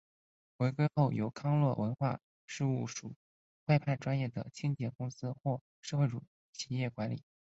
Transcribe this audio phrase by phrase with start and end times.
[0.57, 3.13] 回归后由康乐文化事务署
[3.67, 6.07] 外判专业的清洁公司或社会
[6.53, 7.21] 企业管理。